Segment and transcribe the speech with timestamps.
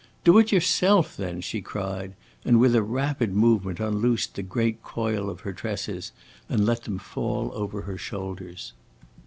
[0.23, 5.29] "Do it yourself, then!" she cried, and with a rapid movement unloosed the great coil
[5.29, 6.11] of her tresses
[6.49, 8.73] and let them fall over her shoulders.